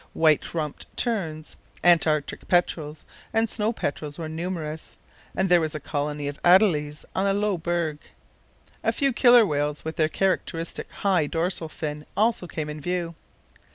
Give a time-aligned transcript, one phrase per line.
[0.13, 4.97] White rumped terns, Antarctic petrels and snow petrels were numerous,
[5.35, 7.99] and there was a colony of adelies on a low berg.
[8.83, 13.13] A few killer whales, with their characteristic high dorsal fin, also came in view.